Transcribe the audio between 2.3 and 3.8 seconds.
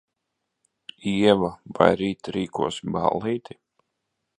rīkosi ballīti?